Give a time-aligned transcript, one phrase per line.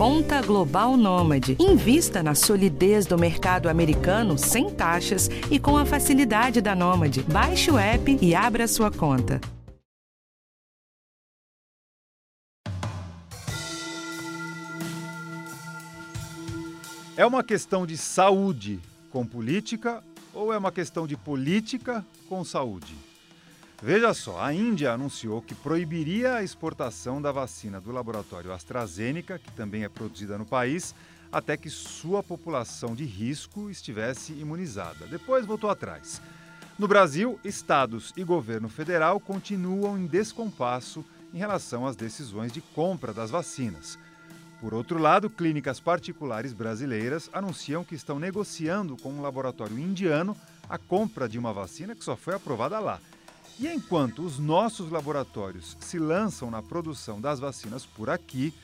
[0.00, 1.58] Conta Global Nômade.
[1.60, 7.22] Invista na solidez do mercado americano sem taxas e com a facilidade da Nômade.
[7.24, 9.38] Baixe o app e abra sua conta.
[17.14, 18.80] É uma questão de saúde
[19.10, 23.09] com política ou é uma questão de política com saúde?
[23.82, 29.50] Veja só, a Índia anunciou que proibiria a exportação da vacina do laboratório AstraZeneca, que
[29.52, 30.94] também é produzida no país,
[31.32, 35.06] até que sua população de risco estivesse imunizada.
[35.06, 36.20] Depois voltou atrás.
[36.78, 43.14] No Brasil, estados e governo federal continuam em descompasso em relação às decisões de compra
[43.14, 43.98] das vacinas.
[44.60, 50.36] Por outro lado, clínicas particulares brasileiras anunciam que estão negociando com um laboratório indiano
[50.68, 53.00] a compra de uma vacina que só foi aprovada lá.
[53.60, 58.54] E enquanto os nossos laboratórios se lançam na produção das vacinas por aqui,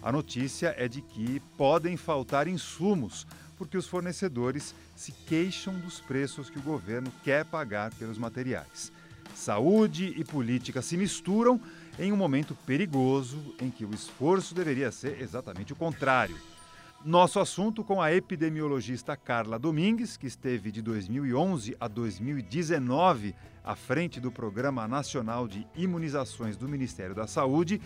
[0.00, 6.48] a notícia é de que podem faltar insumos, porque os fornecedores se queixam dos preços
[6.48, 8.92] que o governo quer pagar pelos materiais.
[9.34, 11.60] Saúde e política se misturam
[11.98, 16.36] em um momento perigoso em que o esforço deveria ser exatamente o contrário.
[17.04, 24.18] Nosso assunto com a epidemiologista Carla Domingues, que esteve de 2011 a 2019 à frente
[24.18, 27.78] do Programa Nacional de Imunizações do Ministério da Saúde,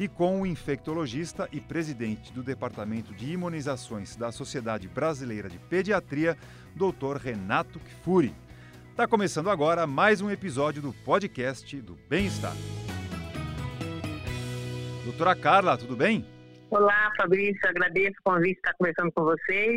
[0.00, 6.34] e com o infectologista e presidente do Departamento de Imunizações da Sociedade Brasileira de Pediatria,
[6.74, 7.18] Dr.
[7.22, 8.34] Renato Kfouri.
[8.90, 12.56] Está começando agora mais um episódio do podcast do Bem-Estar.
[15.04, 16.24] Doutora Carla, tudo bem?
[16.72, 19.76] Olá, Fabrício, agradeço o convite de estar conversando com vocês.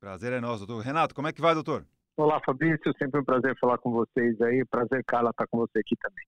[0.00, 0.82] Prazer é nosso, doutor.
[0.82, 1.84] Renato, como é que vai, doutor?
[2.16, 2.90] Olá, Fabrício.
[2.98, 4.64] Sempre um prazer falar com vocês aí.
[4.64, 6.24] Prazer, Carla, estar com você aqui também.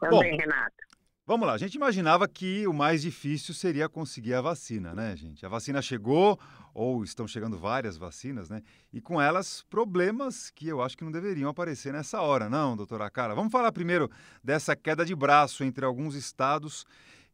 [0.00, 0.76] Também, Bom, Renato.
[1.24, 5.46] Vamos lá, a gente imaginava que o mais difícil seria conseguir a vacina, né, gente?
[5.46, 6.38] A vacina chegou,
[6.74, 8.62] ou estão chegando várias vacinas, né?
[8.92, 13.10] E com elas, problemas que eu acho que não deveriam aparecer nessa hora, não, doutora
[13.10, 13.34] Carla?
[13.34, 14.10] Vamos falar primeiro
[14.44, 16.84] dessa queda de braço entre alguns estados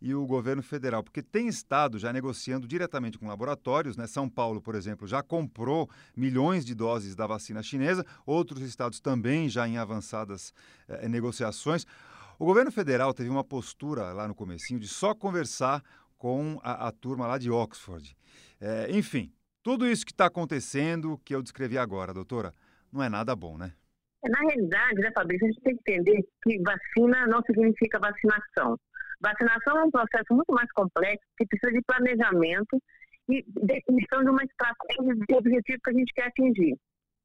[0.02, 4.08] e o governo federal, porque tem estado já negociando diretamente com laboratórios, né?
[4.08, 9.48] São Paulo, por exemplo, já comprou milhões de doses da vacina chinesa, outros estados também
[9.48, 10.52] já em avançadas
[10.88, 11.86] eh, negociações.
[12.36, 15.80] O governo federal teve uma postura lá no comecinho de só conversar
[16.18, 18.16] com a, a turma lá de Oxford.
[18.60, 19.32] É, enfim,
[19.62, 22.52] tudo isso que está acontecendo, que eu descrevi agora, doutora,
[22.92, 23.72] não é nada bom, né?
[24.24, 28.76] Na realidade, né, Fabrício, a gente tem que entender que vacina não significa vacinação.
[29.22, 32.82] Vacinação é um processo muito mais complexo que precisa de planejamento
[33.28, 36.76] e definição de uma estratégia de objetivo que a gente quer atingir.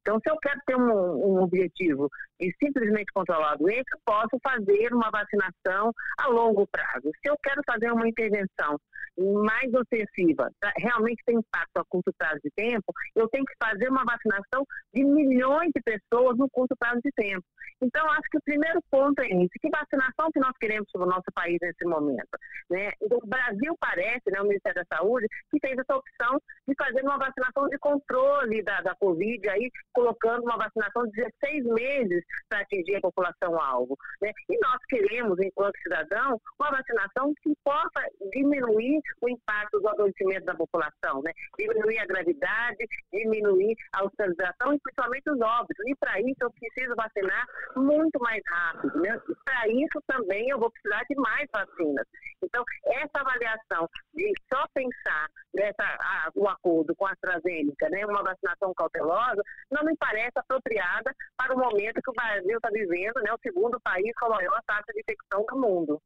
[0.08, 2.08] Então, se eu quero ter um, um objetivo
[2.40, 7.10] e simplesmente controlar a doença, posso fazer uma vacinação a longo prazo.
[7.20, 8.78] Se eu quero fazer uma intervenção
[9.18, 14.04] mais ofensiva, realmente tem impacto a curto prazo de tempo, eu tenho que fazer uma
[14.04, 14.64] vacinação
[14.94, 17.44] de milhões de pessoas no curto prazo de tempo.
[17.80, 19.58] Então, acho que o primeiro ponto é esse.
[19.60, 22.28] Que vacinação que nós queremos para o nosso país nesse momento?
[22.70, 22.90] Né?
[23.00, 27.18] O Brasil parece, né, o Ministério da Saúde, que fez essa opção de fazer uma
[27.18, 31.10] vacinação de controle da, da Covid, aí colocando uma vacinação de
[31.42, 33.96] 16 meses para atingir a população-alvo.
[34.22, 34.30] Né?
[34.48, 38.00] E nós queremos, enquanto cidadão, uma vacinação que possa
[38.32, 41.32] diminuir o impacto do adoecimento da população, né?
[41.58, 45.84] diminuir a gravidade, diminuir a hospitalização e principalmente os óbitos.
[45.88, 47.44] E para isso eu preciso vacinar
[47.74, 49.00] muito mais rápido.
[49.00, 49.20] Né?
[49.44, 52.06] Para isso também eu vou precisar de mais vacinas.
[52.40, 58.22] Então, essa avaliação de só pensar nessa, a, o acordo com a AstraZeneca, né, uma
[58.22, 63.32] vacinação cautelosa, não me parece apropriada para o momento que o Brasil está vivendo, né,
[63.32, 66.02] o segundo país com a maior taxa de infecção do mundo.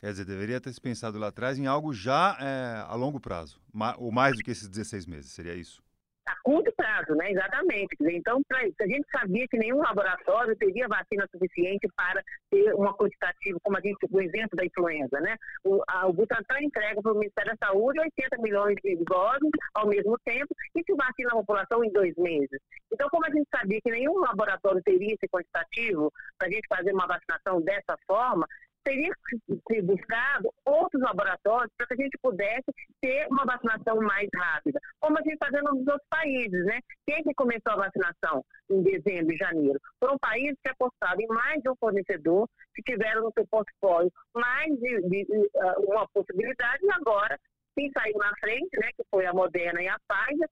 [0.00, 3.60] Quer dizer, deveria ter se pensado lá atrás em algo já é, a longo prazo,
[3.98, 5.82] ou mais do que esses 16 meses, seria isso?
[6.30, 7.32] A curto prazo, né?
[7.32, 7.96] Exatamente.
[8.00, 13.58] Então, pra, a gente sabia que nenhum laboratório teria vacina suficiente para ter uma quantitativa,
[13.62, 15.36] como a gente, o exemplo da influenza, né?
[15.64, 19.88] O, a, o Butantan entrega para o Ministério da Saúde 80 milhões de doses ao
[19.88, 22.60] mesmo tempo e se vacina a população em dois meses.
[22.92, 26.92] Então, como a gente sabia que nenhum laboratório teria esse quantitativo para a gente fazer
[26.92, 28.46] uma vacinação dessa forma,
[28.84, 34.28] teria que ser buscado outros laboratórios para que a gente pudesse ter uma vacinação mais
[34.34, 36.80] rápida, como a gente está vendo nos outros países, né?
[37.06, 39.80] Quem que começou a vacinação em dezembro e janeiro?
[39.98, 44.72] Foram países que apostaram em mais de um fornecedor, que tiveram no seu portfólio mais
[44.78, 47.38] de, de, de uh, uma possibilidade e agora
[47.76, 50.48] quem saiu na frente, né, que foi a Moderna e a Pfizer,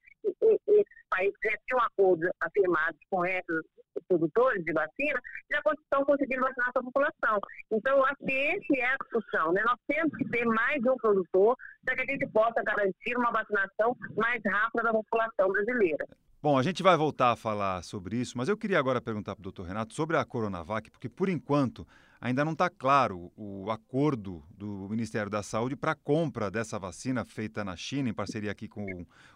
[0.68, 3.64] esses países já tinham acordos afirmados com essas
[4.08, 5.20] produtores de vacina
[5.50, 7.38] já estão conseguindo vacinar a população.
[7.70, 9.52] Então, eu acho que esse é a discussão.
[9.52, 9.62] Né?
[9.64, 13.96] Nós temos que ter mais um produtor para que a gente possa garantir uma vacinação
[14.16, 16.06] mais rápida da população brasileira.
[16.40, 19.40] Bom, a gente vai voltar a falar sobre isso, mas eu queria agora perguntar para
[19.40, 21.86] o doutor Renato sobre a Coronavac, porque por enquanto
[22.20, 27.24] ainda não está claro o acordo do Ministério da Saúde para a compra dessa vacina
[27.24, 28.84] feita na China, em parceria aqui com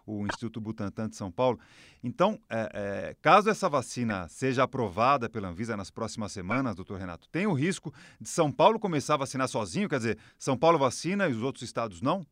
[0.06, 1.58] o, Instituto Butantan de São Paulo.
[2.02, 7.28] Então, é, é, caso essa vacina seja aprovada pela Anvisa nas próximas semanas, doutor Renato,
[7.28, 9.88] tem o risco de São Paulo começar a vacinar sozinho?
[9.88, 12.26] Quer dizer, São Paulo vacina e os outros estados não?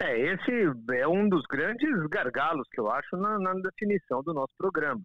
[0.00, 0.50] É, esse
[0.94, 5.00] é um dos grandes gargalos que eu acho na, na definição do nosso programa.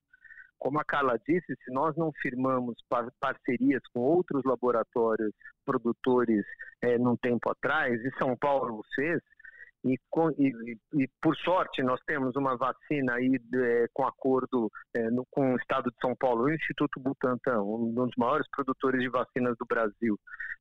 [0.59, 5.31] Como a Carla disse, se nós não firmamos par parcerias com outros laboratórios
[5.65, 6.45] produtores
[6.81, 9.21] é, num tempo atrás, e São Paulo fez,
[9.83, 9.95] e,
[10.37, 15.53] e, e, por sorte nós temos uma vacina aí é, com acordo é, no, com
[15.53, 19.65] o Estado de São Paulo, o Instituto Butantan, um dos maiores produtores de vacinas do
[19.65, 20.19] Brasil,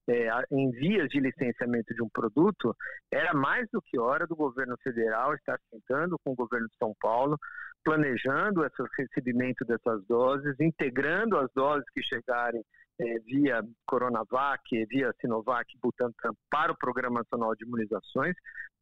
[0.08, 2.74] é, em vias de licenciamento de um produto,
[3.12, 6.94] era mais do que hora do governo federal estar sentando com o governo de São
[7.00, 7.38] Paulo,
[7.84, 12.62] planejando esse recebimento dessas doses, integrando as doses que chegarem
[12.98, 18.34] é, via Coronavac, via Sinovac, Butantan para o Programa Nacional de Imunizações,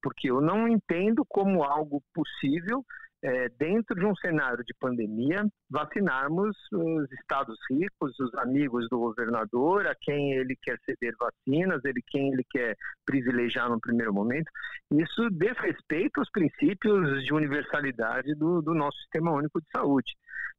[0.03, 2.85] porque eu não entendo como algo possível,
[3.25, 9.87] é, dentro de um cenário de pandemia, vacinarmos os estados ricos, os amigos do governador,
[9.87, 12.77] a quem ele quer ceder vacinas, ele quem ele quer
[13.07, 14.51] privilegiar no primeiro momento.
[14.93, 20.13] Isso desrespeita os princípios de universalidade do, do nosso sistema único de saúde.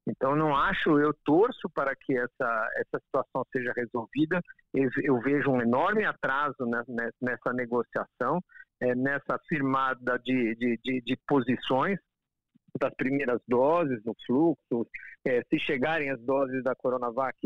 [0.07, 4.39] Então, não acho, eu torço para que essa, essa situação seja resolvida.
[4.73, 6.57] Eu, eu vejo um enorme atraso
[7.21, 8.39] nessa negociação
[8.79, 11.97] é, nessa firmada de, de, de, de, posições
[12.79, 14.87] das primeiras doses no fluxo,
[15.25, 17.37] é, se chegarem as doses da Coronavac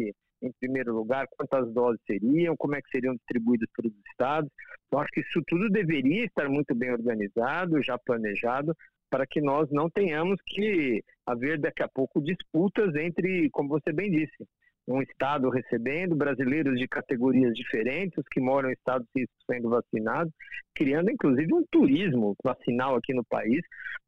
[0.41, 4.49] em primeiro lugar, quantas doses seriam, como é que seriam distribuídas pelos estados.
[4.91, 8.75] Eu acho que isso tudo deveria estar muito bem organizado, já planejado,
[9.09, 14.11] para que nós não tenhamos que haver daqui a pouco disputas entre, como você bem
[14.11, 14.47] disse,
[14.87, 19.07] um estado recebendo, brasileiros de categorias diferentes que moram em estados
[19.49, 20.33] sendo vacinados,
[20.73, 23.61] criando inclusive um turismo vacinal aqui no país,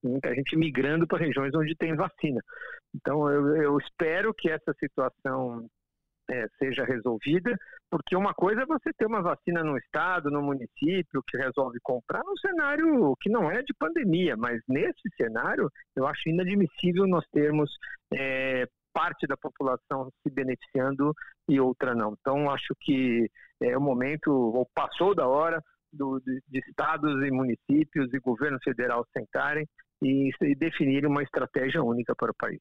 [0.03, 2.41] muita gente migrando para regiões onde tem vacina.
[2.95, 5.67] Então eu, eu espero que essa situação
[6.31, 7.55] é, seja resolvida,
[7.89, 12.23] porque uma coisa é você ter uma vacina no estado, no município, que resolve comprar
[12.23, 17.69] num cenário que não é de pandemia, mas nesse cenário eu acho inadmissível nós termos
[18.13, 21.13] é, parte da população se beneficiando
[21.49, 22.15] e outra não.
[22.19, 23.29] Então, acho que
[23.61, 25.61] é o momento, ou passou da hora,
[25.91, 29.67] do, de, de, estados e municípios e governo federal sentarem
[30.01, 32.59] e, e definirem uma estratégia única para o país.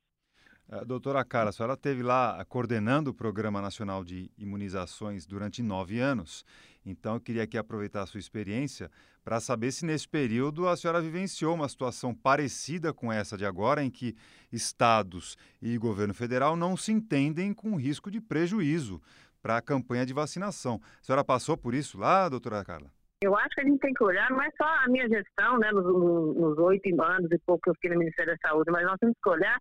[0.72, 5.98] Uh, doutora Carla, a senhora esteve lá coordenando o Programa Nacional de Imunizações durante nove
[5.98, 6.44] anos,
[6.86, 8.88] então eu queria aqui aproveitar a sua experiência
[9.24, 13.82] para saber se nesse período a senhora vivenciou uma situação parecida com essa de agora,
[13.82, 14.14] em que
[14.52, 19.02] estados e governo federal não se entendem com risco de prejuízo
[19.42, 20.80] para a campanha de vacinação.
[21.00, 22.92] A senhora passou por isso lá, doutora Carla?
[23.24, 25.72] Eu acho que a gente tem que olhar, não é só a minha gestão, né,
[25.72, 29.16] nos oito anos e pouco que eu fiquei no Ministério da Saúde, mas nós temos
[29.20, 29.58] que olhar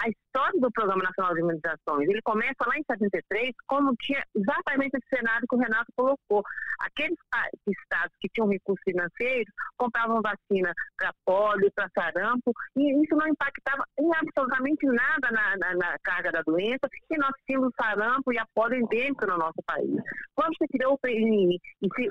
[0.00, 0.08] a
[0.60, 2.08] do Programa Nacional de Imunizações.
[2.08, 6.42] Ele começa lá em 73, como tinha exatamente esse cenário que o Renato colocou.
[6.80, 7.16] Aqueles
[7.66, 13.84] estados que tinham recursos financeiros compravam vacina para pólio, para sarampo, e isso não impactava
[13.98, 18.46] em absolutamente nada na, na, na, carga da doença, e nós tínhamos sarampo e a
[18.54, 19.90] pólio endêmico no nosso país.
[20.34, 22.10] Quando se criou o PNI e se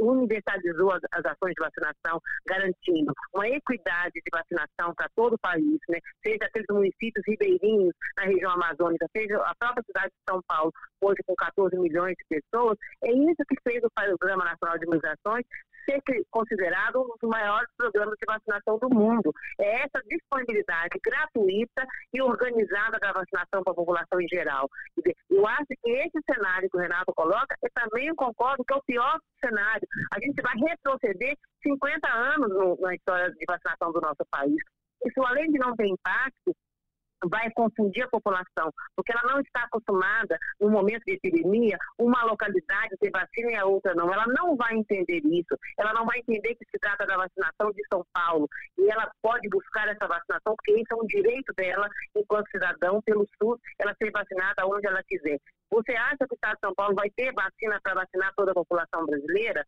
[0.00, 5.78] universalizou as, as ações de vacinação, garantindo uma equidade de vacinação para todo o país,
[5.88, 7.24] né, seja aqueles municípios municípios
[8.16, 12.40] na região amazônica, seja a própria cidade de São Paulo, hoje com 14 milhões de
[12.40, 15.44] pessoas, é isso que fez o Programa Nacional de Imunizações
[15.84, 19.32] ser considerado um dos maiores programas de vacinação do mundo.
[19.60, 24.68] É essa disponibilidade gratuita e organizada da vacinação para a população em geral.
[25.30, 28.84] Eu acho que esse cenário que o Renato coloca, eu também concordo que é o
[28.84, 29.86] pior cenário.
[30.14, 34.56] A gente vai retroceder 50 anos no, na história de vacinação do nosso país.
[35.04, 36.54] Isso, além de não ter impacto,
[37.28, 42.96] vai confundir a população, porque ela não está acostumada, no momento de epidemia, uma localidade
[43.00, 44.12] ter vacina e a outra não.
[44.12, 45.56] Ela não vai entender isso.
[45.78, 48.48] Ela não vai entender que se trata da vacinação de São Paulo.
[48.78, 53.26] E ela pode buscar essa vacinação, porque isso é um direito dela, enquanto cidadão, pelo
[53.40, 55.38] SUS, ela ser vacinada onde ela quiser.
[55.72, 58.54] Você acha que o Estado de São Paulo vai ter vacina para vacinar toda a
[58.54, 59.64] população brasileira?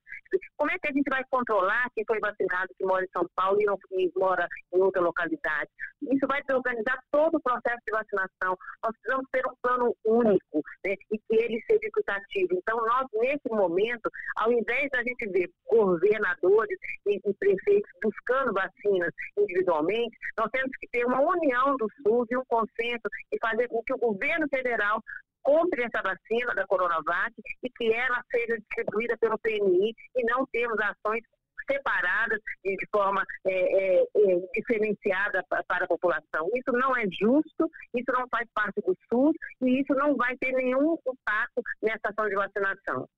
[0.54, 3.58] Como é que a gente vai controlar quem foi vacinado que mora em São Paulo
[3.58, 3.78] e não
[4.14, 5.70] mora em outra localidade?
[6.02, 10.94] Isso vai desorganizar todo o processo de vacinação, nós precisamos ter um plano único né,
[11.10, 12.48] e que ele seja equitativo.
[12.52, 19.10] Então, nós, nesse momento, ao invés da gente ver governadores e, e prefeitos buscando vacinas
[19.38, 23.82] individualmente, nós temos que ter uma união do SUS e um consenso e fazer com
[23.82, 25.00] que o governo federal
[25.44, 27.32] compre essa vacina da Coronavac
[27.62, 31.22] e que ela seja distribuída pelo PNI e não temos ações
[31.70, 36.48] separadas de forma é, é, é, diferenciada para a população.
[36.54, 40.52] Isso não é justo, isso não faz parte do SUS e isso não vai ter
[40.52, 43.08] nenhum impacto nessa ação de vacinação.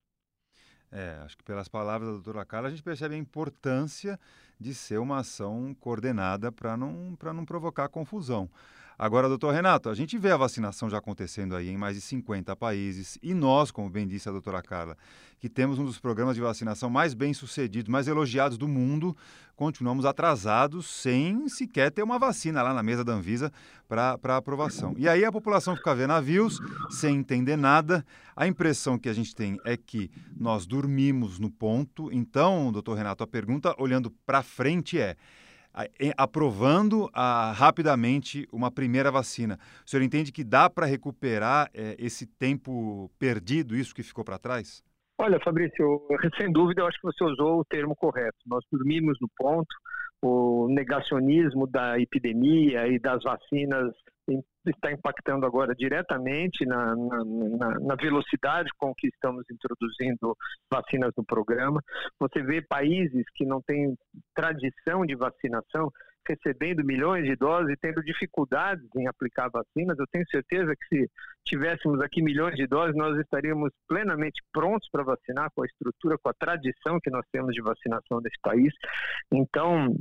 [0.89, 4.17] É, acho que pelas palavras da doutora Carla, a gente percebe a importância
[4.59, 8.49] de ser uma ação coordenada para não, não provocar confusão.
[8.99, 12.55] Agora, doutor Renato, a gente vê a vacinação já acontecendo aí em mais de 50
[12.55, 14.97] países e nós, como bem disse a doutora Carla,
[15.39, 19.15] que temos um dos programas de vacinação mais bem sucedidos, mais elogiados do mundo,
[19.55, 23.53] continuamos atrasados sem sequer ter uma vacina lá na mesa da Anvisa
[23.87, 24.95] para aprovação.
[24.97, 28.03] E aí a população fica vendo navios sem entender nada.
[28.35, 32.11] A impressão que a gente tem é que nós dormimos no ponto.
[32.11, 35.15] Então, doutor Renato, a pergunta olhando para frente é
[36.17, 39.59] aprovando a, rapidamente uma primeira vacina.
[39.85, 44.39] O senhor entende que dá para recuperar é, esse tempo perdido, isso que ficou para
[44.39, 44.83] trás?
[45.19, 46.01] Olha, Fabrício,
[46.37, 48.37] sem dúvida eu acho que você usou o termo correto.
[48.45, 49.67] Nós dormimos no ponto,
[50.21, 53.93] o negacionismo da epidemia e das vacinas
[54.65, 60.35] está impactando agora diretamente na, na, na, velocidade com que estamos introduzindo
[60.71, 61.81] vacinas no programa.
[62.19, 63.95] Você vê países que não têm
[64.35, 65.91] tradição de vacinação
[66.27, 69.97] recebendo milhões de doses e tendo dificuldades em aplicar vacinas.
[69.97, 71.11] Eu tenho certeza que se
[71.45, 76.29] tivéssemos aqui milhões de doses, nós estaríamos plenamente prontos para vacinar com a estrutura, com
[76.29, 78.73] a tradição que nós temos de vacinação nesse país.
[79.31, 79.95] Então,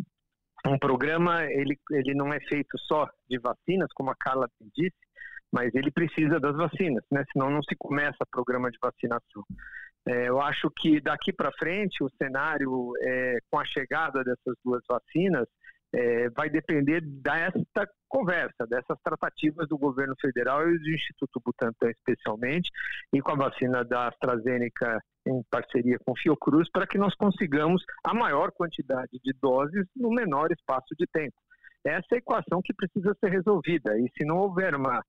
[0.65, 4.97] um programa ele, ele não é feito só de vacinas, como a Carla disse,
[5.53, 7.25] mas ele precisa das vacinas, né?
[7.33, 9.45] Senão não se começa programa de vacinação.
[10.09, 14.83] É, eu acho que daqui para frente o cenário, é, com a chegada dessas duas
[14.89, 15.49] vacinas,
[15.93, 22.71] é, vai depender desta conversa, dessas tratativas do governo federal e do Instituto Butantan especialmente,
[23.13, 28.15] e com a vacina da AstraZeneca em parceria com Fiocruz, para que nós consigamos a
[28.15, 31.37] maior quantidade de doses no menor espaço de tempo.
[31.85, 35.03] Essa é a equação que precisa ser resolvida, e se não houver uma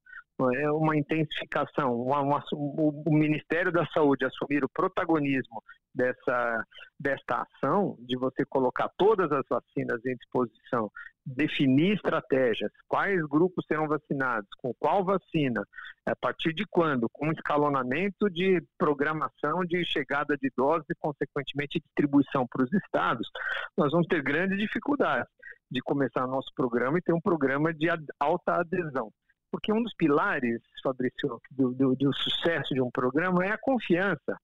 [0.53, 5.63] é uma intensificação, uma, uma, o, Ministério da Saúde assumir o protagonismo
[5.93, 6.63] dessa,
[6.99, 10.91] desta ação, de você colocar todas as vacinas em disposição,
[11.25, 15.65] definir estratégias, quais grupos serão vacinados, com qual vacina,
[16.05, 22.45] a partir de quando, com escalonamento de programação de chegada de doses e, consequentemente, distribuição
[22.47, 23.27] para os estados,
[23.75, 25.27] nós vamos ter grandes dificuldades
[25.69, 27.87] de começar nosso programa e ter um programa de
[28.19, 29.11] alta adesão.
[29.51, 34.37] Porque um dos pilares, Fabrício, do, do, do sucesso de um programa é a confiança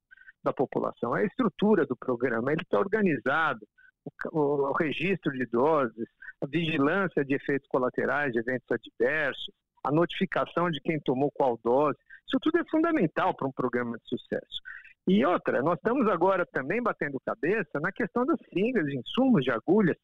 [0.44, 3.66] da população, é a estrutura do programa, ele está organizado,
[4.06, 6.08] o, o, o, registro de doses,
[6.42, 9.52] a vigilância de efeitos colaterais, de eventos adversos,
[9.84, 14.10] a notificação de quem tomou qual dose, isso tudo é fundamental para um programa de
[14.10, 14.62] sucesso.
[15.06, 19.52] E outra, nós estamos agora também batendo cabeça na questão das seringas, de insumos, de
[19.52, 19.98] agulhas.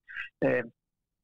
[0.43, 0.63] É,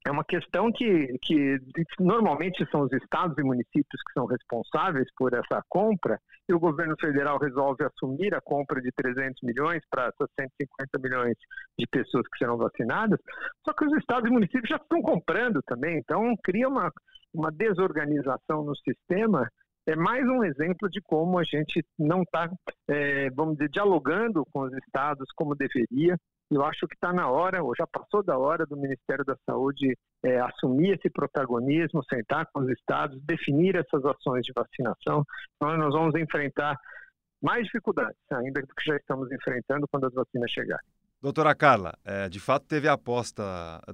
[0.06, 1.58] é uma questão que, que
[1.98, 6.16] normalmente são os estados e municípios que são responsáveis por essa compra,
[6.48, 11.34] e o governo federal resolve assumir a compra de 300 milhões para essas 150 milhões
[11.76, 13.18] de pessoas que serão vacinadas,
[13.64, 16.92] só que os estados e municípios já estão comprando também, então cria uma,
[17.34, 19.48] uma desorganização no sistema
[19.88, 22.50] é mais um exemplo de como a gente não está,
[22.88, 26.16] é, vamos dizer, dialogando com os estados como deveria.
[26.50, 29.96] Eu acho que está na hora, ou já passou da hora, do Ministério da Saúde
[30.22, 35.24] é, assumir esse protagonismo, sentar com os estados, definir essas ações de vacinação.
[35.56, 36.76] Então, nós vamos enfrentar
[37.42, 40.86] mais dificuldades ainda do que já estamos enfrentando quando as vacinas chegarem.
[41.20, 43.42] Doutora Carla, é, de fato teve a aposta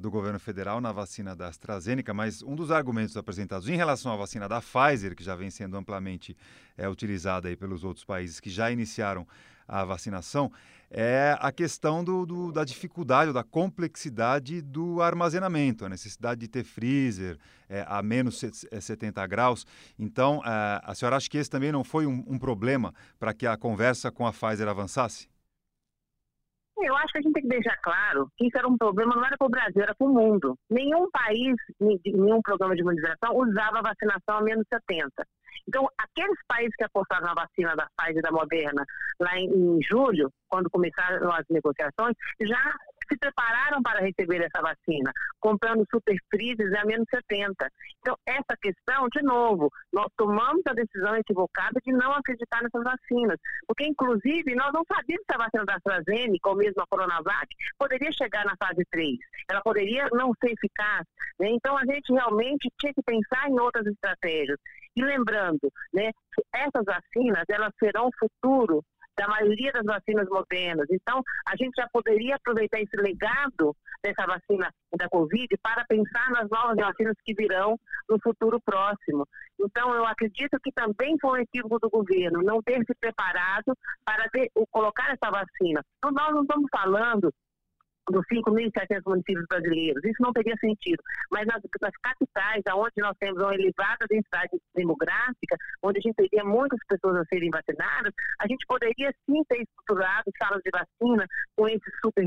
[0.01, 4.17] do governo federal na vacina da AstraZeneca, mas um dos argumentos apresentados em relação à
[4.17, 6.37] vacina da Pfizer, que já vem sendo amplamente
[6.77, 9.27] é, utilizada aí pelos outros países que já iniciaram
[9.69, 10.51] a vacinação,
[10.93, 16.65] é a questão do, do, da dificuldade, da complexidade do armazenamento, a necessidade de ter
[16.65, 19.65] freezer é, a menos 70 graus.
[19.99, 23.47] Então, é, a senhora acha que esse também não foi um, um problema para que
[23.47, 25.33] a conversa com a Pfizer avançasse?
[26.83, 29.25] Eu acho que a gente tem que deixar claro que isso era um problema, não
[29.25, 30.59] era para o Brasil, era para o mundo.
[30.69, 35.11] Nenhum país, nenhum programa de imunização usava a vacinação a menos 70.
[35.69, 38.85] Então, aqueles países que apostaram na vacina da Pfizer e da Moderna
[39.21, 42.75] lá em, em julho, quando começaram as negociações, já
[43.13, 46.17] se prepararam para receber essa vacina, comprando super
[46.81, 47.69] a menos 70.
[48.01, 53.39] Então, essa questão, de novo, nós tomamos a decisão equivocada de não acreditar nessas vacinas,
[53.67, 57.47] porque, inclusive, nós não sabíamos se a vacina da AstraZeneca, ou mesmo a Coronavac,
[57.79, 59.19] poderia chegar na fase 3.
[59.49, 61.07] Ela poderia não ser eficaz.
[61.39, 61.51] Né?
[61.51, 64.59] Então, a gente realmente tinha que pensar em outras estratégias.
[64.95, 66.11] E lembrando, né,
[66.53, 68.83] essas vacinas, elas serão o futuro
[69.17, 70.87] da maioria das vacinas modernas.
[70.91, 76.49] Então, a gente já poderia aproveitar esse legado dessa vacina da Covid para pensar nas
[76.51, 77.79] novas vacinas que virão
[78.09, 79.27] no futuro próximo.
[79.61, 84.29] Então, eu acredito que também foi um equívoco do governo não ter se preparado para
[84.31, 85.85] ter, colocar essa vacina.
[85.99, 87.33] Então, nós não estamos falando
[88.13, 90.05] dos 5.700 municípios brasileiros.
[90.05, 91.03] Isso não teria sentido.
[91.31, 96.45] Mas nas, nas, capitais, onde nós temos uma elevada densidade demográfica, onde a gente teria
[96.45, 101.27] muitas pessoas a serem vacinadas, a gente poderia sim ter estruturado salas de vacina
[101.57, 102.27] com esses super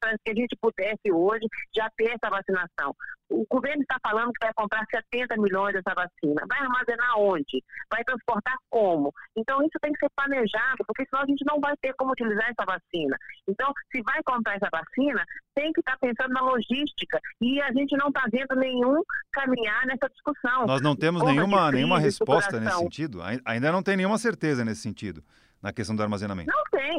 [0.00, 2.94] para que a gente pudesse hoje já ter essa vacinação.
[3.28, 6.46] O governo está falando que vai comprar 70 milhões dessa vacina.
[6.48, 7.62] Vai armazenar onde?
[7.90, 9.12] Vai transportar como?
[9.36, 12.48] Então, isso tem que ser planejado, porque senão a gente não vai ter como utilizar
[12.48, 13.16] essa vacina.
[13.48, 17.18] Então, se vai comprar essa vacina, tem que estar pensando na logística.
[17.40, 19.02] E a gente não está vendo nenhum
[19.32, 20.66] caminhar nessa discussão.
[20.66, 23.20] Nós não temos nenhuma, nenhuma resposta nesse sentido.
[23.44, 25.22] Ainda não tem nenhuma certeza nesse sentido
[25.62, 26.50] na questão do armazenamento?
[26.50, 26.96] Não tem.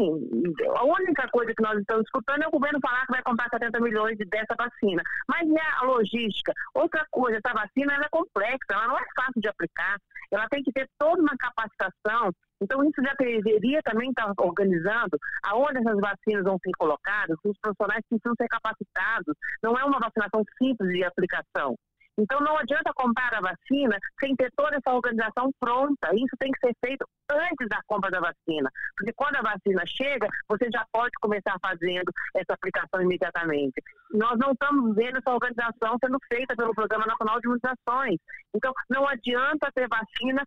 [0.75, 3.79] A única coisa que nós estamos escutando é o governo falar que vai comprar 70
[3.79, 5.01] milhões dessa vacina.
[5.27, 6.53] Mas é a logística.
[6.73, 9.97] Outra coisa, essa vacina é complexa, ela não é fácil de aplicar.
[10.31, 12.31] Ela tem que ter toda uma capacitação.
[12.61, 18.03] Então, isso já deveria também estar organizando aonde essas vacinas vão ser colocadas, os profissionais
[18.09, 19.35] precisam ser capacitados.
[19.61, 21.75] Não é uma vacinação simples de aplicação.
[22.19, 26.09] Então não adianta comprar a vacina sem ter toda essa organização pronta.
[26.15, 28.69] Isso tem que ser feito antes da compra da vacina.
[28.95, 33.81] Porque quando a vacina chega, você já pode começar fazendo essa aplicação imediatamente.
[34.11, 38.19] Nós não estamos vendo essa organização sendo feita pelo Programa Nacional de Imunizações.
[38.55, 40.43] Então não adianta ter vacina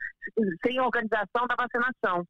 [0.64, 2.24] sem organização da vacinação.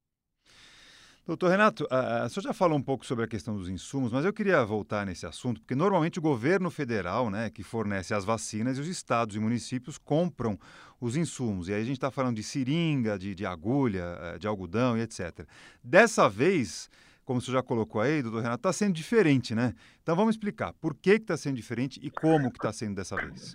[1.27, 4.25] Doutor Renato, a, a senhor já falou um pouco sobre a questão dos insumos, mas
[4.25, 8.79] eu queria voltar nesse assunto, porque normalmente o governo federal, né, que fornece as vacinas,
[8.79, 10.59] e os estados e municípios compram
[11.01, 11.69] os insumos.
[11.69, 15.03] E aí a gente está falando de seringa, de, de agulha, eh, de algodão e
[15.03, 15.47] etc.
[15.85, 16.91] Dessa vez,
[17.25, 19.75] como o senhor já colocou aí, doutor Renato, está sendo diferente, né?
[20.03, 23.55] Então vamos explicar por que está sendo diferente e como que está sendo dessa vez.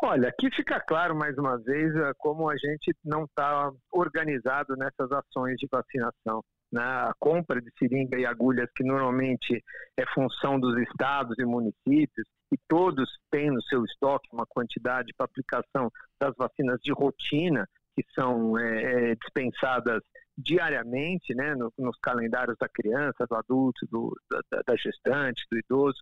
[0.00, 5.10] Olha, aqui fica claro mais uma vez eh, como a gente não está organizado nessas
[5.10, 6.40] ações de vacinação.
[6.72, 6.80] Né?
[6.80, 9.62] A compra de seringa e agulhas, que normalmente
[9.96, 15.26] é função dos estados e municípios, e todos têm no seu estoque uma quantidade para
[15.26, 20.00] aplicação das vacinas de rotina, que são é, dispensadas
[20.38, 25.98] diariamente, né, no, nos calendários da criança, do adulto, do, da, da, gestante, do idoso,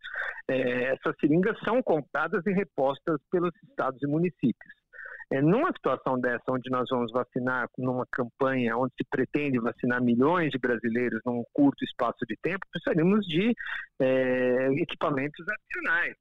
[0.47, 4.75] é, essas seringas são compradas e repostas pelos estados e municípios.
[5.33, 10.51] É, numa situação dessa, onde nós vamos vacinar, numa campanha onde se pretende vacinar milhões
[10.51, 13.53] de brasileiros num curto espaço de tempo, precisaríamos de
[14.01, 16.15] é, equipamentos adicionais.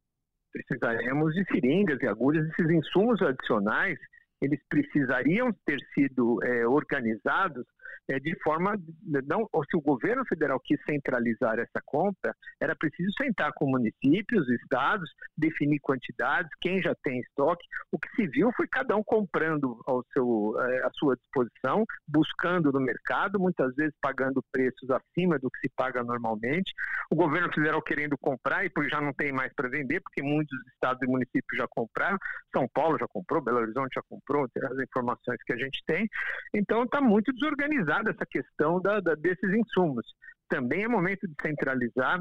[0.52, 4.00] Precisaremos de seringas e agulhas, esses insumos adicionais,
[4.42, 7.66] eles precisariam ter sido é, organizados
[8.08, 8.80] é, de forma
[9.28, 15.10] não se o governo federal quis centralizar essa compra era preciso sentar com municípios estados
[15.38, 17.66] definir quantidades quem já tem estoque.
[17.92, 22.72] O que se viu foi cada um comprando ao seu é, à sua disposição buscando
[22.72, 26.74] no mercado muitas vezes pagando preços acima do que se paga normalmente.
[27.10, 31.02] O governo federal querendo comprar e já não tem mais para vender porque muitos estados
[31.02, 32.18] e municípios já compraram.
[32.54, 36.08] São Paulo já comprou Belo Horizonte já comprou as informações que a gente tem.
[36.54, 40.06] Então está muito desorganizado essa questão da, da, desses insumos.
[40.50, 42.20] Também é momento de centralizar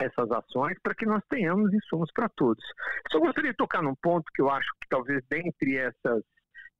[0.00, 2.64] essas ações para que nós tenhamos insumos para todos.
[3.10, 6.22] Só gostaria de tocar num ponto que eu acho que talvez dentre essas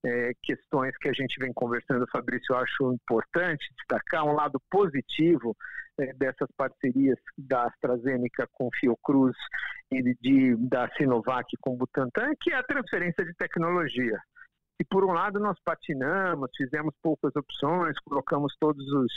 [0.05, 5.57] é, questões que a gente vem conversando, Fabrício, eu acho importante destacar um lado positivo
[5.99, 9.37] é, dessas parcerias da AstraZeneca com Fiocruz
[9.91, 14.19] e de, da Sinovac com Butantan, que é a transferência de tecnologia.
[14.83, 19.13] E por um lado nós patinamos, fizemos poucas opções, colocamos todos os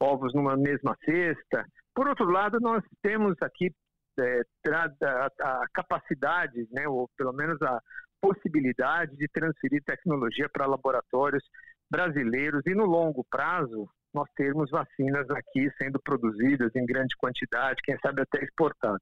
[0.00, 1.64] ovos numa mesma cesta.
[1.94, 3.72] Por outro lado, nós temos aqui
[4.18, 4.40] é,
[4.72, 7.80] a, a capacidade, né, ou pelo menos a
[8.20, 11.44] possibilidade de transferir tecnologia para laboratórios
[11.88, 17.96] brasileiros e no longo prazo nós termos vacinas aqui sendo produzidas em grande quantidade, quem
[18.00, 19.00] sabe até exportadas.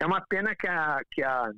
[0.00, 1.50] É uma pena que a, que a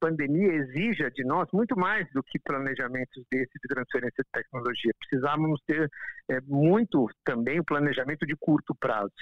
[0.00, 4.92] pandemia exija de nós muito mais do que planejamentos desse de transferência de tecnologia.
[4.98, 5.90] Precisávamos ter
[6.28, 9.12] é, muito também o planejamento de curto prazo.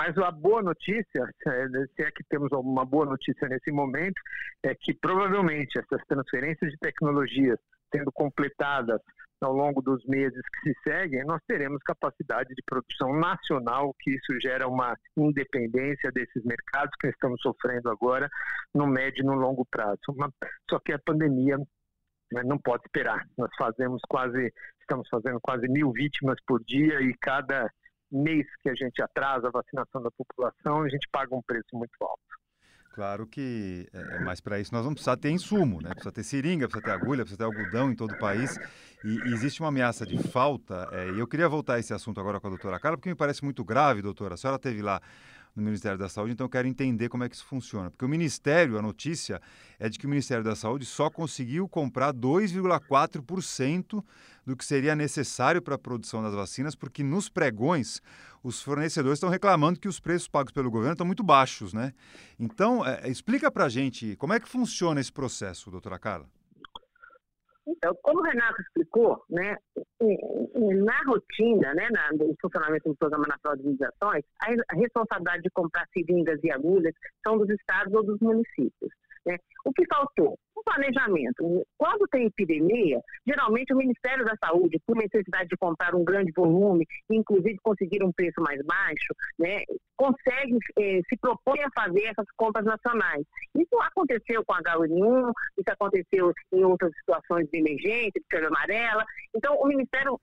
[0.00, 4.20] Mas a boa notícia, se é que temos uma boa notícia nesse momento,
[4.62, 7.58] é que provavelmente essas transferências de tecnologias
[7.94, 9.00] sendo completadas
[9.44, 14.40] ao longo dos meses que se seguem, nós teremos capacidade de produção nacional, que isso
[14.40, 18.28] gera uma independência desses mercados que estamos sofrendo agora
[18.74, 20.00] no médio e no longo prazo.
[20.70, 21.58] Só que a pandemia
[22.32, 23.26] né, não pode esperar.
[23.36, 27.70] Nós fazemos quase, estamos fazendo quase mil vítimas por dia e cada
[28.10, 31.96] mês que a gente atrasa a vacinação da população, a gente paga um preço muito
[32.00, 32.41] alto.
[32.92, 35.90] Claro que, é, mas para isso nós vamos precisar ter insumo, né?
[35.90, 38.58] Precisa ter seringa, precisa ter agulha, precisa ter algodão em todo o país.
[39.02, 40.88] E, e existe uma ameaça de falta.
[40.92, 43.14] É, e eu queria voltar a esse assunto agora com a doutora Carla, porque me
[43.14, 44.34] parece muito grave, doutora.
[44.34, 45.00] A senhora teve lá
[45.54, 47.90] no Ministério da Saúde, então eu quero entender como é que isso funciona.
[47.90, 49.40] Porque o Ministério, a notícia
[49.78, 54.02] é de que o Ministério da Saúde só conseguiu comprar 2,4%
[54.46, 58.00] do que seria necessário para a produção das vacinas, porque nos pregões
[58.42, 61.92] os fornecedores estão reclamando que os preços pagos pelo governo estão muito baixos, né?
[62.38, 66.26] Então, é, explica para a gente como é que funciona esse processo, doutora Carla.
[67.66, 69.56] Então, como o Renato explicou, né,
[70.00, 75.86] na rotina, né, na, no funcionamento do Programa Nacional de Imunizações, a responsabilidade de comprar
[75.92, 76.94] seringas e agulhas
[77.24, 78.92] são dos estados ou dos municípios.
[79.24, 79.36] Né?
[79.64, 80.36] O que faltou?
[80.64, 81.66] Planejamento.
[81.76, 86.86] Quando tem epidemia, geralmente o Ministério da Saúde, por necessidade de comprar um grande volume,
[87.10, 89.62] inclusive conseguir um preço mais baixo, né,
[89.96, 93.24] consegue, eh, se propõe a fazer essas compras nacionais.
[93.54, 99.04] Isso aconteceu com a H1N1, isso aconteceu em outras situações de emergência, de febre amarela.
[99.34, 100.18] Então, o Ministério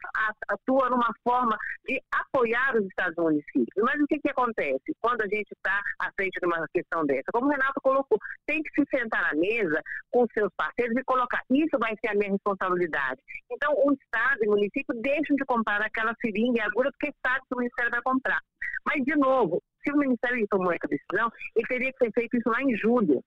[0.49, 3.83] atua numa forma de apoiar os estados e municípios.
[3.83, 7.31] Mas o que, que acontece quando a gente está à frente de uma questão dessa?
[7.31, 11.41] Como o Renato colocou, tem que se sentar na mesa com seus parceiros e colocar,
[11.49, 13.21] isso vai ser a minha responsabilidade.
[13.51, 17.41] Então, o Estado e o município deixam de comprar aquela seringa e agulha porque sabe
[17.47, 18.39] que o Ministério vai comprar.
[18.85, 22.49] Mas, de novo, se o Ministério tomou essa decisão, ele teria que ter feito isso
[22.49, 23.21] lá em julho.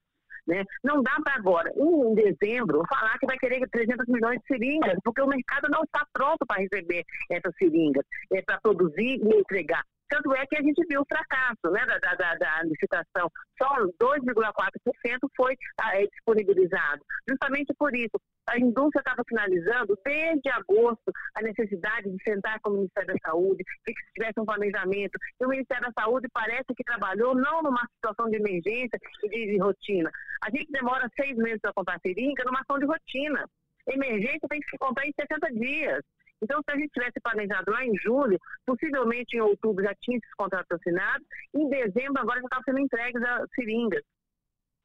[0.47, 0.65] Né?
[0.83, 5.23] Não dá para agora, em dezembro, falar que vai querer 300 milhões de seringas, porque
[5.23, 9.85] o mercado não está pronto para receber essas seringas, é, para produzir e entregar.
[10.13, 13.31] Tanto é que a gente viu o fracasso né, da, da, da licitação.
[13.57, 17.01] Só 2,4% foi ah, é, disponibilizado.
[17.27, 22.75] Justamente por isso, a indústria estava finalizando desde agosto a necessidade de sentar com o
[22.75, 25.19] Ministério da Saúde, de que tivesse um planejamento.
[25.41, 29.53] E o Ministério da Saúde parece que trabalhou não numa situação de emergência e de,
[29.53, 30.11] de rotina.
[30.45, 33.47] A gente demora seis meses para comprar seringa numa ação de rotina.
[33.89, 36.05] Emergência tem que se comprar em 60 dias.
[36.43, 40.35] Então, se a gente tivesse planejado lá em julho, possivelmente em outubro já tinha esses
[40.35, 44.03] contratos assinados, em dezembro agora já estavam sendo entregues as seringas.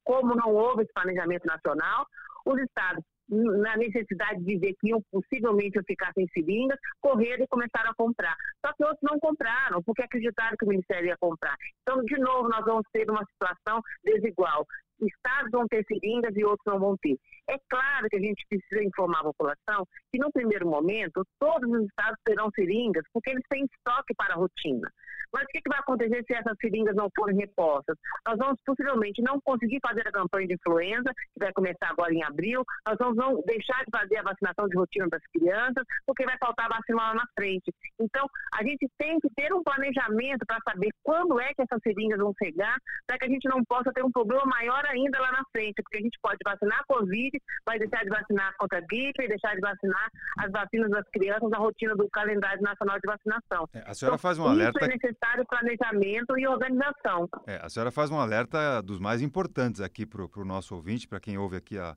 [0.04, 2.06] Como não houve esse planejamento nacional,
[2.46, 7.92] os estados, na necessidade de ver que iam possivelmente ficar sem seringas, correram e começaram
[7.92, 8.36] a comprar.
[8.66, 11.56] Só que outros não compraram, porque acreditaram que o Ministério ia comprar.
[11.82, 14.66] Então, de novo, nós vamos ter uma situação desigual
[15.06, 17.18] estados vão ter seringas e outros não vão ter.
[17.50, 21.86] É claro que a gente precisa informar a população que, no primeiro momento, todos os
[21.86, 24.92] estados terão seringas, porque eles têm estoque para a rotina.
[25.34, 27.98] Mas o que, que vai acontecer se essas seringas não forem repostas?
[28.26, 32.24] Nós vamos possivelmente não conseguir fazer a campanha de influenza, que vai começar agora em
[32.24, 36.38] abril, nós vamos não deixar de fazer a vacinação de rotina das crianças, porque vai
[36.38, 37.72] faltar vacina lá na frente.
[38.00, 42.20] Então, a gente tem que ter um planejamento para saber quando é que essas seringas
[42.20, 45.44] vão chegar, para que a gente não possa ter um problema maior ainda lá na
[45.52, 49.24] frente, porque a gente pode vacinar a Covid, vai deixar de vacinar contra a gripe
[49.24, 50.08] e deixar de vacinar
[50.40, 53.68] as vacinas das crianças na rotina do calendário nacional de vacinação.
[53.74, 54.80] É, a senhora então, faz um alerta.
[54.80, 57.30] Isso é necessário planejamento e organização.
[57.46, 61.20] É, a senhora faz um alerta dos mais importantes aqui para o nosso ouvinte, para
[61.20, 61.96] quem ouve aqui a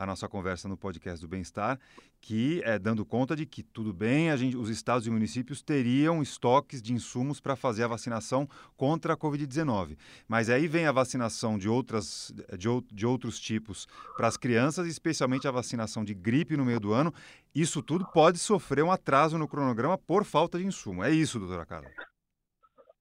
[0.00, 1.78] a nossa conversa no podcast do Bem-Estar,
[2.22, 6.22] que é dando conta de que tudo bem, a gente, os estados e municípios teriam
[6.22, 9.98] estoques de insumos para fazer a vacinação contra a Covid-19.
[10.26, 13.86] Mas aí vem a vacinação de, outras, de, de outros tipos
[14.16, 17.12] para as crianças, especialmente a vacinação de gripe no meio do ano.
[17.54, 21.04] Isso tudo pode sofrer um atraso no cronograma por falta de insumo.
[21.04, 21.90] É isso, doutora Carla.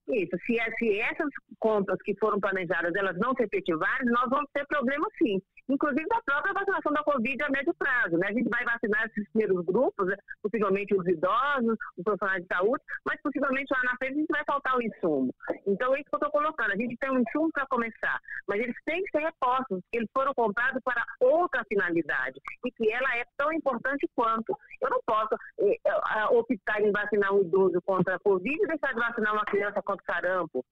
[0.10, 4.66] Isso, se, se essas compras que foram planejadas elas não se efetivarem, nós vamos ter
[4.68, 8.18] problema sim inclusive da própria vacinação da Covid a médio prazo.
[8.18, 8.28] Né?
[8.28, 10.18] A gente vai vacinar esses primeiros grupos, né?
[10.42, 14.44] possivelmente os idosos, os profissionais de saúde, mas possivelmente lá na frente a gente vai
[14.46, 15.34] faltar o insumo.
[15.68, 16.72] Então, é isso que eu estou colocando.
[16.72, 20.10] A gente tem um insumo para começar, mas eles têm que ser repostos, porque eles
[20.14, 24.58] foram comprados para outra finalidade, e que ela é tão importante quanto.
[24.82, 29.00] Eu não posso é, optar em vacinar um idoso contra a Covid e deixar de
[29.00, 30.64] vacinar uma criança contra sarampo.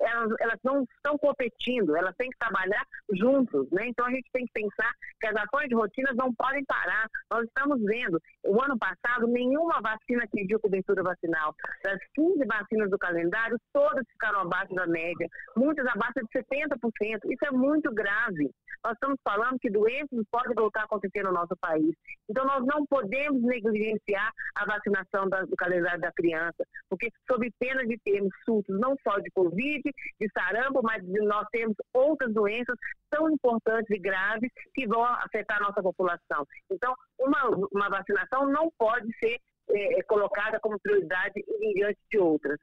[0.00, 3.68] Elas, elas não estão competindo, elas têm que trabalhar juntos.
[3.72, 3.88] Né?
[3.88, 7.06] Então a gente tem que pensar que as ações de rotina não podem parar.
[7.30, 11.54] Nós estamos vendo, o ano passado, nenhuma vacina atingiu cobertura vacinal.
[11.82, 16.78] Das 15 vacinas do calendário, todas ficaram abaixo da média, muitas abaixo de 70%.
[17.26, 18.50] Isso é muito grave.
[18.84, 21.94] Nós estamos falando que doenças podem voltar a acontecer no nosso país.
[22.28, 27.86] Então, nós não podemos negligenciar a vacinação da, do calendário da criança, porque, sob pena
[27.86, 32.76] de termos surtos não só de Covid, de sarampo, mas nós temos outras doenças
[33.10, 36.44] tão importantes e graves que vão afetar a nossa população.
[36.70, 39.38] Então, uma, uma vacinação não pode ser
[39.70, 41.42] é, colocada como prioridade
[41.74, 42.58] diante de outras.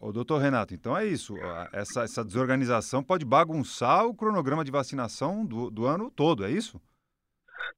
[0.00, 1.34] O doutor Renato, então é isso.
[1.72, 6.80] Essa, essa desorganização pode bagunçar o cronograma de vacinação do, do ano todo, é isso?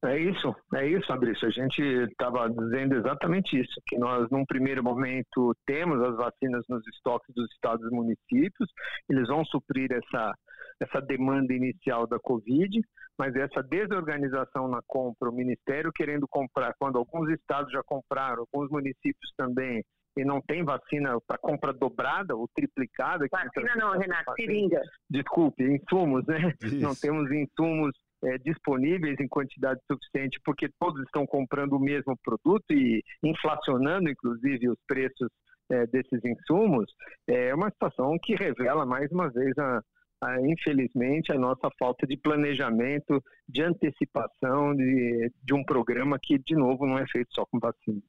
[0.04, 1.46] É isso, é isso, Fabrício.
[1.46, 6.84] A gente estava dizendo exatamente isso, que nós, num primeiro momento, temos as vacinas nos
[6.88, 8.68] estoques dos estados e municípios,
[9.08, 10.34] eles vão suprir essa,
[10.80, 12.80] essa demanda inicial da Covid,
[13.16, 18.70] mas essa desorganização na compra, o Ministério querendo comprar, quando alguns estados já compraram, alguns
[18.70, 19.84] municípios também,
[20.16, 23.26] e não tem vacina para compra dobrada ou triplicada.
[23.30, 24.80] Vacina não, Renato, seringa.
[25.08, 26.52] Desculpe, insumos, né?
[26.62, 26.80] Isso.
[26.80, 27.92] Não temos insumos
[28.24, 34.68] é, disponíveis em quantidade suficiente porque todos estão comprando o mesmo produto e inflacionando, inclusive,
[34.68, 35.28] os preços
[35.70, 36.90] é, desses insumos,
[37.26, 39.80] é uma situação que revela mais uma vez a,
[40.22, 46.54] a, infelizmente, a nossa falta de planejamento, de antecipação de, de um programa que, de
[46.54, 48.00] novo, não é feito só com vacina.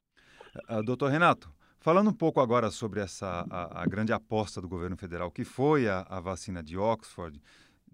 [0.70, 1.50] Uh, doutor Renato,
[1.84, 5.86] falando um pouco agora sobre essa a, a grande aposta do governo federal, que foi
[5.86, 7.38] a, a vacina de Oxford,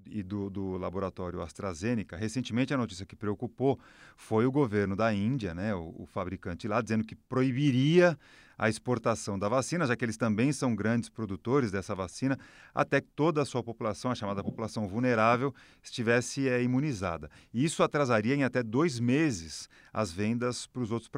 [0.06, 3.78] e do, do, laboratório AstraZeneca, recentemente a notícia que preocupou
[4.16, 8.16] foi o governo da Índia, né, o, o, fabricante lá, dizendo que proibiria
[8.60, 12.38] a exportação da vacina, já que eles também são grandes produtores dessa vacina,
[12.74, 17.30] até que toda a sua população, a chamada população vulnerável, estivesse é, imunizada.
[17.54, 21.10] E isso atrasaria em até dois meses as vendas para os outros,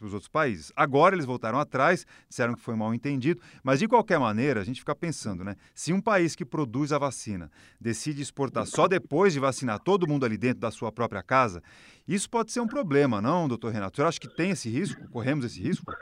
[0.00, 0.72] outros países.
[0.74, 4.80] Agora eles voltaram atrás, disseram que foi mal entendido, mas de qualquer maneira, a gente
[4.80, 5.54] fica pensando, né?
[5.74, 10.24] Se um país que produz a vacina decide exportar só depois de vacinar todo mundo
[10.24, 11.62] ali dentro da sua própria casa,
[12.08, 13.96] isso pode ser um problema, não, doutor Renato?
[13.96, 15.06] Senhor acha que tem esse risco?
[15.10, 15.92] Corremos esse risco?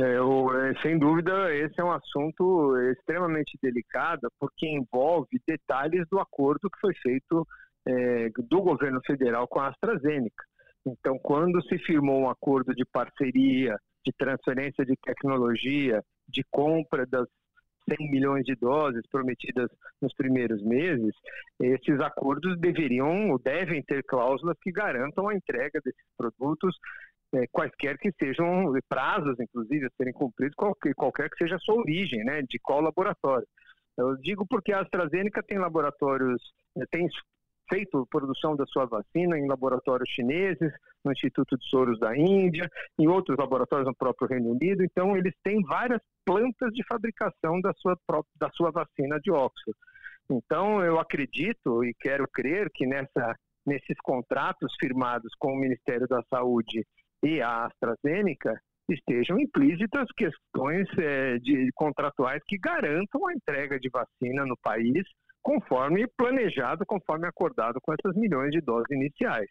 [0.00, 6.20] É, eu, é, sem dúvida, esse é um assunto extremamente delicado, porque envolve detalhes do
[6.20, 7.46] acordo que foi feito
[7.86, 10.44] é, do governo federal com a AstraZeneca.
[10.86, 17.26] Então, quando se firmou um acordo de parceria, de transferência de tecnologia, de compra das
[17.98, 19.68] 100 milhões de doses prometidas
[20.00, 21.12] nos primeiros meses,
[21.60, 26.76] esses acordos deveriam ou devem ter cláusulas que garantam a entrega desses produtos
[27.34, 31.76] é, quaisquer que sejam prazos, inclusive, a serem cumpridos, qualquer, qualquer que seja a sua
[31.76, 33.46] origem, né, de qual laboratório.
[33.96, 36.42] Eu digo porque a AstraZeneca tem laboratórios,
[36.76, 37.08] é, tem
[37.72, 40.72] feito produção da sua vacina em laboratórios chineses,
[41.04, 42.68] no Instituto de Soros da Índia,
[42.98, 44.84] em outros laboratórios no próprio Reino Unido.
[44.84, 47.96] Então, eles têm várias plantas de fabricação da sua,
[48.36, 49.78] da sua vacina de Oxford.
[50.30, 53.34] Então, eu acredito e quero crer que nessa,
[53.66, 56.84] nesses contratos firmados com o Ministério da Saúde
[57.22, 64.44] e a AstraZeneca estejam implícitas questões é, de contratuais que garantam a entrega de vacina
[64.44, 65.04] no país
[65.40, 69.48] conforme planejado, conforme acordado com essas milhões de doses iniciais.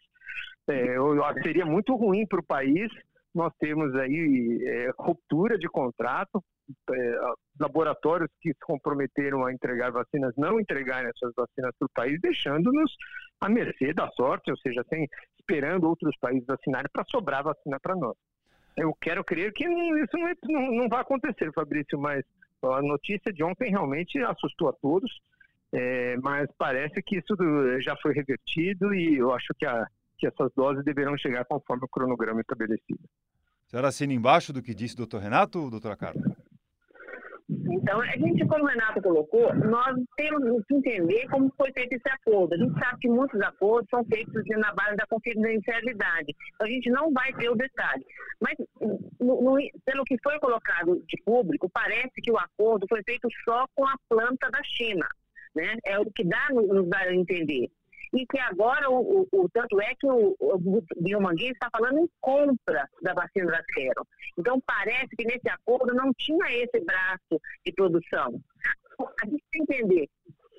[0.68, 0.94] É,
[1.42, 2.90] seria muito ruim para o país
[3.34, 6.42] nós temos aí é, ruptura de contrato,
[6.90, 7.20] é,
[7.58, 12.94] laboratórios que se comprometeram a entregar vacinas não entregarem essas vacinas para o país, deixando-nos
[13.40, 17.96] à mercê da sorte, ou seja, sem esperando outros países vacinarem para sobrar vacina para
[17.96, 18.16] nós.
[18.76, 22.24] Eu quero crer que isso não, é, não, não, vai acontecer, Fabrício, mas
[22.62, 25.10] a notícia de ontem realmente assustou a todos,
[25.72, 27.34] é, mas parece que isso
[27.80, 29.86] já foi revertido e eu acho que, a,
[30.22, 33.00] que essas doses deverão chegar conforme o cronograma estabelecido.
[33.66, 36.22] A senhora assina embaixo do que disse o doutor Renato, doutora Carla?
[37.48, 42.08] Então, a gente, como o Renato colocou, nós temos que entender como foi feito esse
[42.08, 42.54] acordo.
[42.54, 46.36] A gente sabe que muitos acordos são feitos na base da confidencialidade.
[46.54, 48.06] Então, a gente não vai ter o detalhe.
[48.40, 48.54] Mas,
[49.18, 53.66] no, no, pelo que foi colocado de público, parece que o acordo foi feito só
[53.74, 55.06] com a planta da China.
[55.54, 55.76] Né?
[55.84, 57.68] É o que dá, nos dá a entender
[58.14, 62.08] e que agora, o, o, o tanto é que o, o Biomanguinho está falando em
[62.20, 64.04] compra da vacina da Serum.
[64.38, 68.40] Então, parece que nesse acordo não tinha esse braço de produção.
[69.22, 70.08] A gente tem que entender,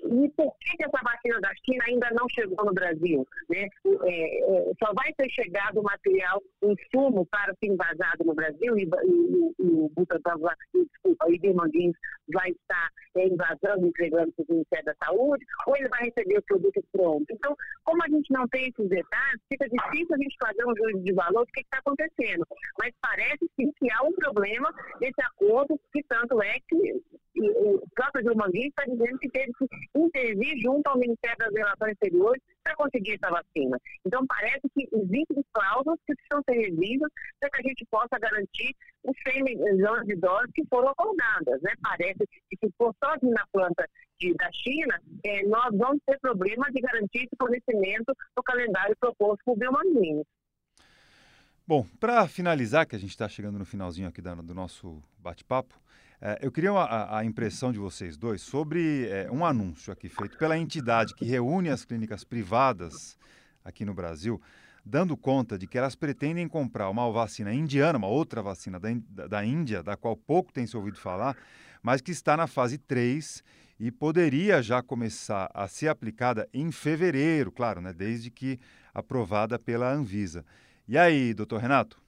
[0.06, 3.28] e por que essa vacina da China ainda não chegou no Brasil?
[3.50, 3.68] Né?
[4.04, 8.78] É, é, só vai ter chegado o material, o insumo para ser invasado no Brasil
[8.78, 8.90] e,
[9.60, 10.50] o Butantan, o
[12.32, 16.44] vai estar é, invasando, entregando para o Ministério da Saúde, ou ele vai receber o
[16.44, 17.26] produto pronto.
[17.30, 21.04] Então, como a gente não tem esses detalhes, fica difícil a gente fazer um juízo
[21.04, 22.46] de valor do que está acontecendo.
[22.80, 27.02] Mas parece sim que há um problema nesse acordo, que tanto é que
[27.50, 31.92] o próprio Dilma Guiz está dizendo que teve que intervir junto ao Ministério das Relações
[31.92, 33.78] Exteriores para conseguir essa vacina.
[34.06, 38.76] Então, parece que existem cláusulas que precisam ser revisas para que a gente possa garantir
[39.04, 41.62] os 100 milhões de doses que foram acordadas.
[41.62, 41.74] Né?
[41.82, 43.88] Parece que se for só na planta
[44.20, 49.42] de, da China, é, nós vamos ter problema de garantir esse fornecimento no calendário proposto
[49.44, 50.24] por Biomanguinho.
[51.66, 55.74] Bom, para finalizar, que a gente está chegando no finalzinho aqui do, do nosso bate-papo,
[56.26, 60.38] é, eu queria a, a, impressão de vocês dois sobre é, um anúncio aqui feito
[60.38, 63.18] pela entidade que reúne as clínicas privadas
[63.62, 64.42] aqui no Brasil,
[64.86, 69.44] dando conta de que elas pretendem comprar uma vacina indiana, uma outra vacina da, da
[69.44, 71.36] Índia, da qual pouco tem se ouvido falar,
[71.82, 73.44] mas que está na fase 3
[73.78, 78.62] e poderia já começar a ser aplicada em fevereiro, claro, né, desde que
[78.94, 80.46] aprovada pela Anvisa.
[80.88, 82.03] E aí, doutor Renato?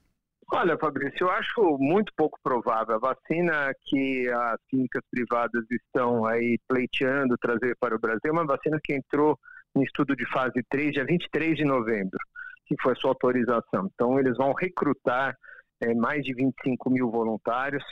[0.52, 2.94] Olha, Fabrício, eu acho muito pouco provável.
[2.94, 8.46] A vacina que as clínicas privadas estão aí pleiteando trazer para o Brasil é uma
[8.46, 9.36] vacina que entrou
[9.76, 12.18] em estudo de fase 3, dia 23 de novembro,
[12.64, 13.90] que foi a sua autorização.
[13.92, 15.36] Então, eles vão recrutar
[15.80, 17.84] é, mais de 25 mil voluntários.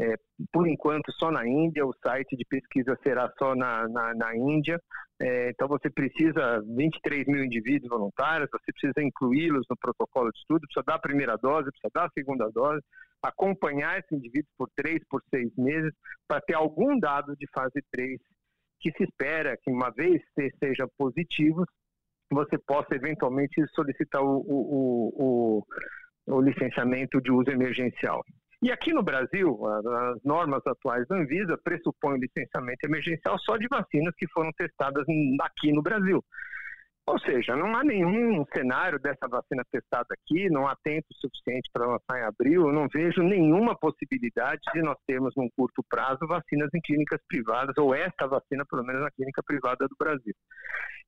[0.00, 0.16] É,
[0.52, 4.80] por enquanto, só na Índia, o site de pesquisa será só na, na, na Índia.
[5.20, 10.62] É, então, você precisa 23 mil indivíduos voluntários, você precisa incluí-los no protocolo de estudo,
[10.62, 12.82] precisa dar a primeira dose, precisa dar a segunda dose,
[13.22, 15.92] acompanhar esses indivíduos por três, por seis meses,
[16.26, 18.20] para ter algum dado de fase 3
[18.80, 20.20] que se espera que, uma vez
[20.62, 21.64] seja positivo,
[22.30, 25.62] você possa eventualmente solicitar o, o,
[26.26, 28.22] o, o licenciamento de uso emergencial.
[28.64, 34.14] E aqui no Brasil, as normas atuais da Anvisa pressupõem licenciamento emergencial só de vacinas
[34.16, 35.04] que foram testadas
[35.42, 36.24] aqui no Brasil.
[37.06, 41.86] Ou seja, não há nenhum cenário dessa vacina testada aqui, não há tempo suficiente para
[41.86, 46.70] lançar em abril, eu não vejo nenhuma possibilidade de nós termos, num curto prazo, vacinas
[46.74, 50.34] em clínicas privadas, ou esta vacina, pelo menos, na clínica privada do Brasil.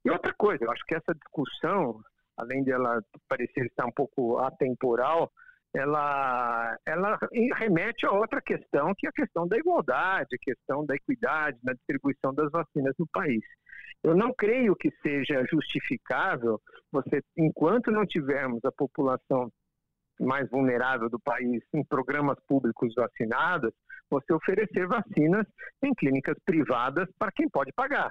[0.05, 2.03] E outra coisa, eu acho que essa discussão,
[2.37, 5.33] além de ela parecer estar um pouco atemporal,
[5.77, 7.19] ela, ela
[7.57, 11.75] remete a outra questão, que é a questão da igualdade, a questão da equidade na
[11.75, 13.43] distribuição das vacinas no país.
[14.03, 16.59] Eu não creio que seja justificável
[16.91, 19.51] você, enquanto não tivermos a população
[20.19, 23.73] mais vulnerável do país em programas públicos vacinadas,
[24.09, 25.47] você oferecer vacinas
[25.83, 28.11] em clínicas privadas para quem pode pagar.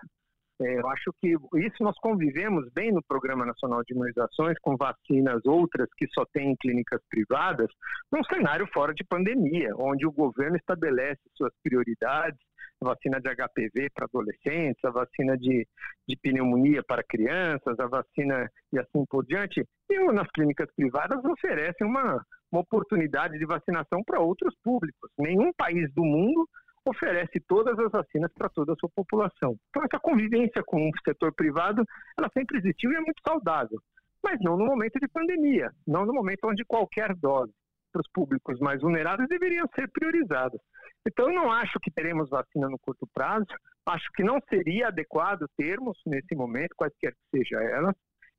[0.61, 5.45] É, eu acho que isso nós convivemos bem no Programa Nacional de Imunizações, com vacinas
[5.45, 7.67] outras que só tem em clínicas privadas,
[8.11, 12.39] num cenário fora de pandemia, onde o governo estabelece suas prioridades,
[12.81, 15.67] a vacina de HPV para adolescentes, a vacina de,
[16.07, 21.85] de pneumonia para crianças, a vacina e assim por diante, e nas clínicas privadas oferecem
[21.85, 25.09] uma, uma oportunidade de vacinação para outros públicos.
[25.17, 26.47] Nenhum país do mundo
[26.85, 29.55] oferece todas as vacinas para toda a sua população.
[29.69, 31.83] Então, essa convivência com o setor privado,
[32.17, 33.79] ela sempre existiu e é muito saudável,
[34.23, 37.53] mas não no momento de pandemia, não no momento onde qualquer dose
[37.91, 40.59] para os públicos mais vulneráveis deveriam ser priorizadas.
[41.07, 43.45] Então, não acho que teremos vacina no curto prazo,
[43.85, 47.95] acho que não seria adequado termos, nesse momento, quaisquer que seja elas,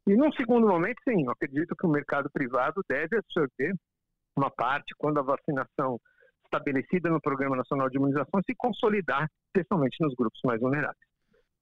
[0.06, 3.74] e num segundo momento, sim, acredito que o mercado privado deve absorver
[4.36, 5.98] uma parte quando a vacinação
[6.46, 10.96] estabelecida no Programa Nacional de Imunização se consolidar, especialmente nos grupos mais vulneráveis.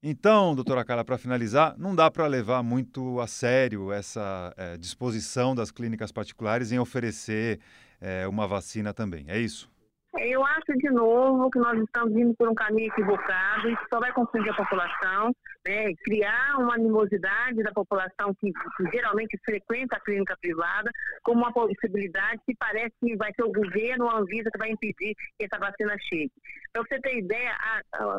[0.06, 5.54] Então, doutora Carla, para finalizar, não dá para levar muito a sério essa é, disposição
[5.54, 7.58] das clínicas particulares em oferecer
[8.00, 9.72] é, uma vacina também, é isso?
[10.18, 14.12] Eu acho, de novo, que nós estamos indo por um caminho equivocado, isso só vai
[14.12, 15.34] confundir a população,
[15.66, 15.92] né?
[16.04, 20.90] criar uma animosidade da população que, que, geralmente frequenta a clínica privada,
[21.22, 24.70] como uma possibilidade que parece que vai ser o governo ou a Anvisa que vai
[24.70, 26.32] impedir que essa vacina chegue.
[26.72, 27.56] Para você ter ideia,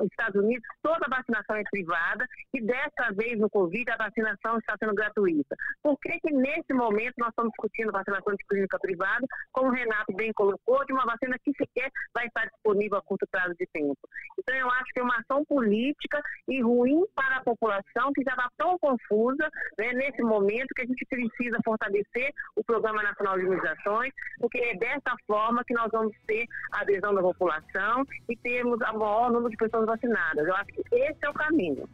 [0.02, 4.58] os Estados Unidos, toda a vacinação é privada e dessa vez no Covid a vacinação
[4.58, 5.56] está sendo gratuita.
[5.82, 10.14] Por que, que nesse momento nós estamos discutindo vacinação de clínica privada, como o Renato
[10.14, 13.98] bem colocou, de uma vacina que sequer vai estar disponível a curto prazo de tempo.
[14.38, 18.32] Então, eu acho que é uma ação política e ruim para a população que já
[18.32, 23.46] está tão confusa né, nesse momento que a gente precisa fortalecer o Programa Nacional de
[23.46, 28.80] Imunizações, porque é dessa forma que nós vamos ter a adesão da população e termos
[28.82, 30.48] o maior número de pessoas vacinadas.
[30.48, 31.88] Eu acho que esse é o caminho.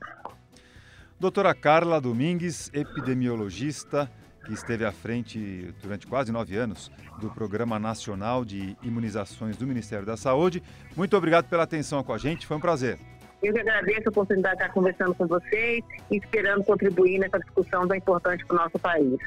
[1.20, 4.10] Doutora Carla Domingues, epidemiologista,
[4.46, 10.06] que esteve à frente durante quase nove anos do Programa Nacional de Imunizações do Ministério
[10.06, 10.64] da Saúde.
[10.96, 12.98] Muito obrigado pela atenção com a gente, foi um prazer.
[13.42, 17.88] Eu que agradeço a oportunidade de estar conversando com vocês e esperando contribuir nessa discussão
[17.88, 19.18] tão importante para o nosso país.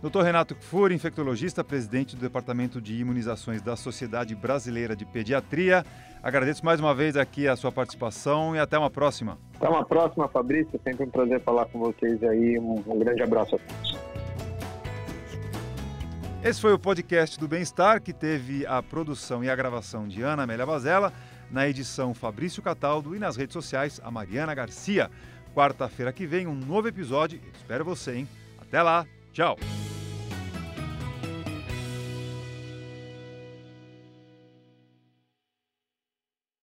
[0.00, 0.22] Dr.
[0.22, 5.84] Renato Kfour, infectologista, presidente do Departamento de Imunizações da Sociedade Brasileira de Pediatria.
[6.22, 9.38] Agradeço mais uma vez aqui a sua participação e até uma próxima.
[9.56, 10.80] Até uma próxima, Fabrício.
[10.84, 12.60] Sempre um prazer falar com vocês aí.
[12.60, 14.27] Um, um grande abraço a todos.
[16.42, 20.44] Esse foi o podcast do Bem-Estar, que teve a produção e a gravação de Ana
[20.44, 21.12] Amélia Bazella,
[21.50, 25.10] na edição Fabrício Cataldo e nas redes sociais a Mariana Garcia.
[25.52, 27.40] Quarta-feira que vem, um novo episódio.
[27.54, 28.28] Espero você, hein?
[28.60, 29.04] Até lá.
[29.32, 29.58] Tchau.